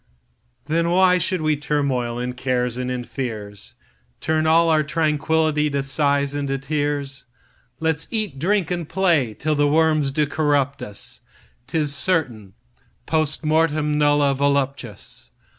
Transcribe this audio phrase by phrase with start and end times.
[0.65, 3.75] Then why should we turmoil in cares and in fears,
[4.19, 7.25] Turn all our tranquill'ty to sighs and to tears?
[7.79, 12.53] Let's eat, drink, and play till the worms do corrupt us,'Tis certain,
[13.05, 15.29] Post mortemNulla voluptas.